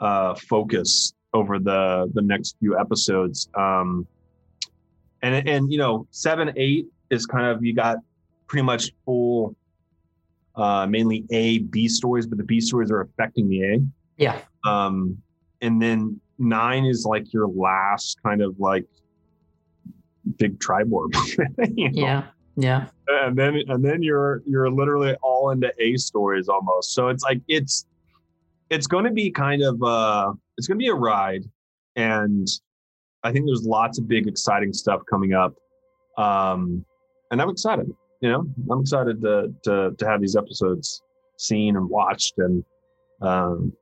[0.00, 3.48] uh, focus over the the next few episodes.
[3.54, 4.06] Um,
[5.22, 7.98] and and you know, seven eight is kind of you got
[8.46, 9.54] pretty much full,
[10.56, 13.80] uh, mainly A B stories, but the B stories are affecting the A.
[14.16, 14.40] yeah.
[14.66, 15.18] Um,
[15.60, 18.86] and then nine is like your last kind of like
[20.36, 21.08] big Tribore.
[21.76, 22.02] you know?
[22.02, 22.24] Yeah.
[22.60, 22.88] Yeah.
[23.06, 26.92] and then and then you're you're literally all into A stories almost.
[26.92, 27.86] So it's like it's
[28.68, 31.44] it's going to be kind of uh it's going to be a ride,
[31.94, 32.48] and
[33.22, 35.54] I think there's lots of big exciting stuff coming up,
[36.16, 36.84] um,
[37.30, 37.86] and I'm excited.
[38.22, 41.00] You know, I'm excited to to to have these episodes
[41.36, 42.64] seen and watched, and
[43.22, 43.72] um,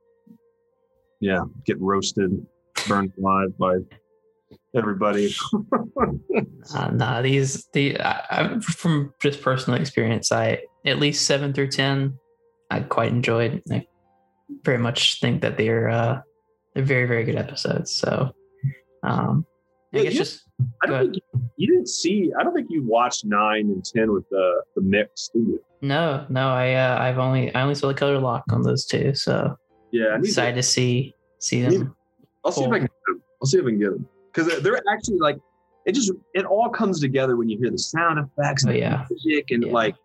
[1.19, 2.45] yeah, get roasted,
[2.87, 3.77] burned alive by
[4.75, 5.33] everybody.
[6.75, 12.19] Uh, nah, these the I, from just personal experience, I at least seven through ten,
[12.69, 13.61] I quite enjoyed.
[13.71, 13.85] I
[14.65, 16.19] very much think that they're uh,
[16.75, 17.93] they're very very good episodes.
[17.93, 18.31] So,
[19.03, 19.45] um,
[19.93, 20.41] I Yeah, guess just
[20.83, 22.33] I don't think you, you didn't see.
[22.37, 25.63] I don't think you watched nine and ten with the the mix, did you?
[25.81, 26.49] no, no.
[26.49, 29.55] I uh, I've only I only saw the color lock on those two, so
[29.93, 31.95] Yeah, I'm need to- excited to see see them.
[32.43, 32.89] I'll see if I can.
[33.41, 35.37] I'll see if I can get them because they're actually like
[35.85, 35.93] it.
[35.93, 39.05] Just it all comes together when you hear the sound effects and Oh, yeah.
[39.09, 39.71] the music and Yeah.
[39.71, 39.95] like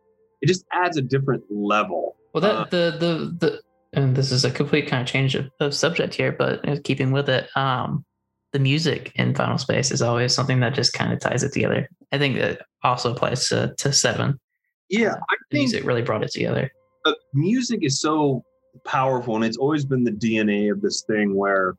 [0.40, 2.16] it just adds a different level.
[2.35, 3.62] Well, that Uh, the the the
[3.95, 7.12] and this is a complete kind of change of, of subject here, but uh, keeping
[7.12, 8.05] with it, um,
[8.53, 11.88] the music in Final Space is always something that just kind of ties it together.
[12.11, 14.40] I think that also applies to to Seven.
[14.88, 16.71] Yeah, I The think music really brought it together.
[17.05, 18.45] uh, music is so
[18.87, 21.75] powerful and it's always been the dna of this thing where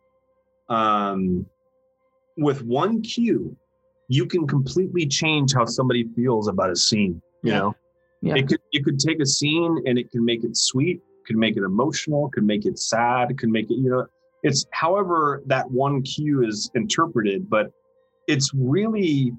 [0.70, 1.44] um
[2.38, 3.56] with one cue
[4.10, 7.60] you can completely change how somebody feels about a scene you Yeah.
[7.60, 7.76] know
[8.22, 8.36] Yeah.
[8.36, 11.56] it could you could take a scene and it can make it sweet could make
[11.58, 14.06] it emotional could make it sad could make it you know
[14.43, 17.72] it's however that one cue is interpreted but
[18.28, 19.32] it's really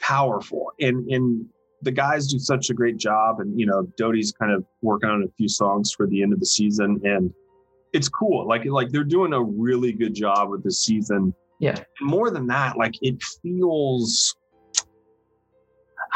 [0.00, 1.46] powerful and and
[1.82, 5.22] the guys do such a great job and you know Doty's kind of working on
[5.22, 7.32] a few songs for the end of the season and
[7.92, 11.76] it's cool like like they're doing a really good job with the season Yeah.
[11.76, 14.36] and more than that like it feels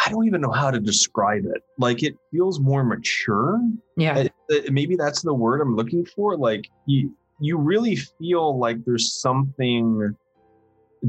[0.05, 3.61] I don't even know how to describe it like it feels more mature
[3.97, 4.19] Yeah.
[4.19, 6.37] uh, uh, maybe that's the word I'm looking for.
[6.37, 10.15] Like you, you really feel like there's something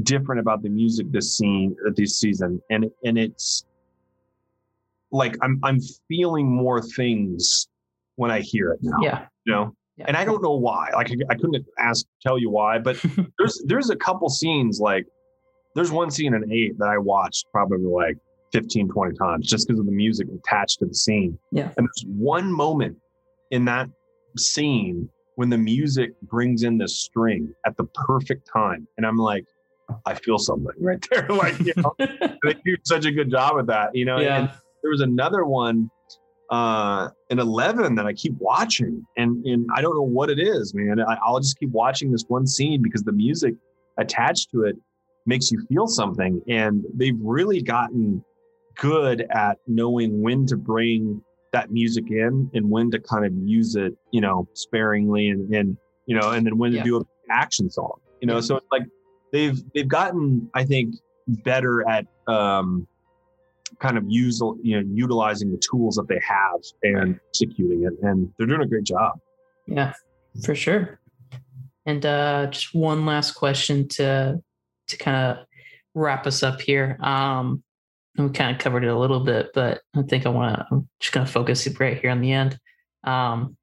[0.02, 3.64] different about the music this scene, uh, this season, and and it's
[5.10, 7.68] like I'm I'm feeling more things
[8.16, 8.98] when I hear it now.
[9.02, 9.26] Yeah.
[9.44, 10.04] You know, Yeah.
[10.08, 10.90] and I don't know why.
[10.94, 13.04] Like I, couldn't ask tell you why, but
[13.38, 15.06] there's there's a couple scenes like
[15.74, 18.16] there's one scene in eight that I watched probably like
[18.52, 21.38] 15, 20 times just because of the music attached to the scene.
[21.52, 21.70] Yeah.
[21.76, 22.96] And there's one moment
[23.50, 23.88] in that
[24.36, 28.88] scene when the music brings in the string at the perfect time.
[28.96, 29.44] And I'm like,
[30.04, 31.26] I feel something right there.
[31.28, 34.16] like, you know, they do such a good job with that, you know.
[34.16, 34.52] And yeah.
[34.82, 35.90] there was another one
[36.50, 40.72] uh in 11 that i keep watching and and i don't know what it is
[40.74, 43.54] man I, i'll just keep watching this one scene because the music
[43.98, 44.76] attached to it
[45.26, 48.24] makes you feel something and they've really gotten
[48.76, 51.20] good at knowing when to bring
[51.52, 55.76] that music in and when to kind of use it you know sparingly and and
[56.06, 56.82] you know and then when Yeah.
[56.82, 58.40] to do an action song you know Yeah.
[58.40, 58.84] so it's like
[59.32, 60.94] they've they've gotten i think
[61.44, 62.86] better at um
[63.80, 68.32] kind of use you know utilizing the tools that they have and executing it and
[68.36, 69.18] they're doing a great job
[69.66, 69.92] Yeah,
[70.44, 71.00] for sure.
[71.86, 74.42] And uh, just one last question to
[74.88, 75.46] to kind of
[75.94, 76.98] wrap us up here.
[77.00, 77.62] Um,
[78.16, 80.66] we kind of covered it a little bit, but I think I want to.
[80.70, 82.58] I'm just going to focus right here on the end.
[83.04, 83.56] Um,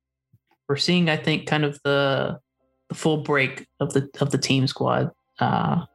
[0.68, 2.39] we're seeing, I think, kind of the
[2.89, 5.11] the full break of the of the team squad.
[5.39, 5.86] Uh,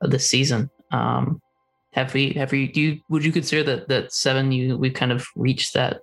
[0.00, 0.70] this season.
[0.90, 1.40] Um,
[1.96, 5.10] have we have we do you would you consider that that seven you we've kind
[5.10, 6.00] of reached that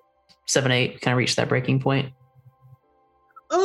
[0.47, 2.11] seven eight kind of reached that breaking point?
[3.49, 3.55] Uh,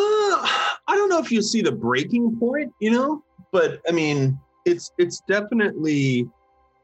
[0.86, 4.92] I don't know if you see the breaking point, you know, but I mean, it's
[4.98, 6.28] it's definitely,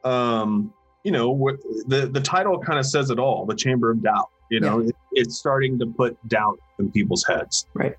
[0.05, 0.73] um,
[1.05, 3.45] you know, what the the title kind of says it all.
[3.45, 4.31] The Chamber of Doubt.
[4.51, 4.89] You know, Yeah.
[4.89, 7.67] it, it's starting to put doubt in people's heads.
[7.75, 7.95] Right.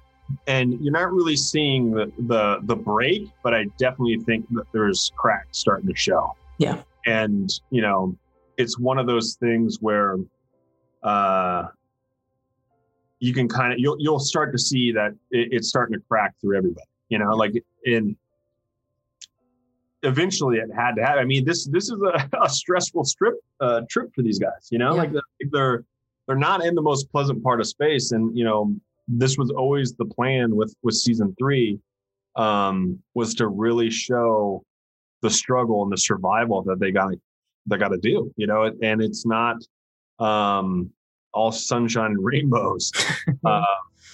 [0.47, 5.11] And you're not really seeing the the the break, but I definitely think that there's
[5.15, 6.35] cracks starting to show.
[6.57, 6.81] Yeah.
[7.05, 8.17] And you know,
[8.57, 10.17] it's one of those things where,
[11.03, 11.67] uh,
[13.19, 16.33] you can kind of you'll you'll start to see that it, it's starting to crack
[16.41, 16.85] through everybody.
[17.09, 17.53] You know, like
[17.85, 18.15] in
[20.03, 21.19] eventually it had to happen.
[21.19, 24.67] I mean, this this is a, a stressful strip uh, trip for these guys.
[24.71, 25.01] You know, Yeah.
[25.01, 25.83] like they're, they're
[26.27, 28.75] they're not in the most pleasant part of space, and you know,
[29.07, 31.79] this was always the plan with with season three,
[32.35, 34.63] um, was to really show
[35.25, 37.11] the struggle and the survival that they got
[37.65, 38.31] they got to do.
[38.37, 39.57] You know, and it's not
[40.19, 40.91] um,
[41.33, 42.91] all sunshine and rainbows.
[43.45, 43.63] uh,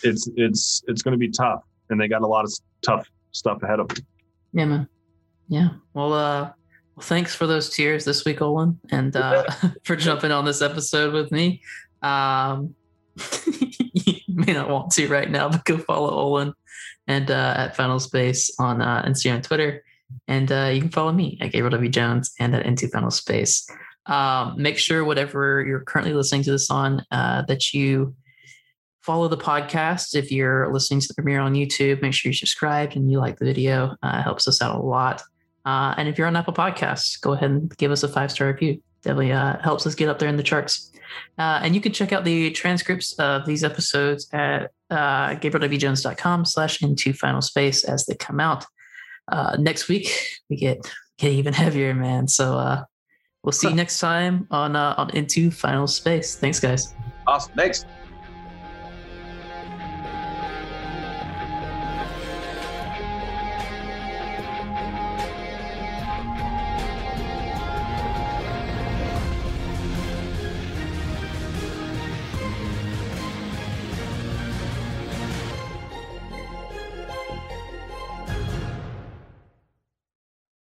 [0.03, 3.61] it's it's it's going to be tough, and they got a lot of tough stuff
[3.63, 4.05] ahead of them.
[4.53, 4.87] Yeah, man.
[5.47, 5.69] Yeah.
[5.93, 6.51] Well, uh,
[6.95, 9.43] well, thanks for those tears this week, Olan, and uh,
[9.83, 11.61] for jumping on this episode with me.
[12.01, 12.73] Um,
[13.93, 16.53] you may not want to right now, but go follow Olan
[17.07, 19.83] and uh, at Final Space on uh, Instagram and Twitter.
[20.27, 21.89] And uh, you can follow me at Gabriel W.
[21.89, 23.69] Jones and at Into Final Space.
[24.05, 28.15] Um, make sure, whatever you're currently listening to this on, uh, that you
[29.01, 30.15] follow the podcast.
[30.15, 33.39] If you're listening to the premiere on YouTube, make sure you're subscribed and you like
[33.39, 33.95] the video.
[34.03, 35.21] Uh, it helps us out a lot.
[35.65, 38.47] Uh, and if you're on Apple Podcasts, go ahead and give us a five star
[38.47, 38.81] review.
[39.03, 40.91] Definitely uh, helps us get up there in the charts.
[41.37, 46.81] Uh, and you can check out the transcripts of these episodes at uh, gabrielwjones.com slash
[46.81, 48.65] into final space as they come out.
[49.27, 50.11] Uh, next week,
[50.49, 50.79] we get,
[51.17, 52.27] get even heavier, man.
[52.27, 52.83] So uh,
[53.43, 56.35] we'll see you next time on, uh, on Into Final Space.
[56.35, 56.93] Thanks, guys.
[57.27, 57.53] Awesome.
[57.55, 57.85] Thanks.